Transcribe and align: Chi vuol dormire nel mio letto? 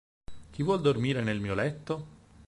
Chi 0.49 0.63
vuol 0.63 0.81
dormire 0.81 1.21
nel 1.21 1.39
mio 1.39 1.53
letto? 1.53 2.05